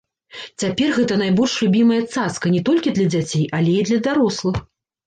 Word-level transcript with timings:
Цяпер 0.63 0.95
гэта 0.99 1.17
найбольш 1.23 1.53
любімая 1.65 2.01
цацка 2.15 2.55
не 2.57 2.65
толькі 2.71 2.97
для 2.99 3.07
дзяцей, 3.13 3.49
але 3.61 3.71
і 3.79 3.89
для 3.93 4.05
дарослых. 4.11 4.55